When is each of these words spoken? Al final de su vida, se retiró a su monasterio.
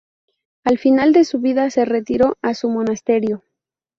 Al 0.63 0.79
final 0.79 1.13
de 1.13 1.23
su 1.25 1.37
vida, 1.37 1.69
se 1.69 1.85
retiró 1.85 2.35
a 2.41 2.55
su 2.55 2.71
monasterio. 2.71 3.43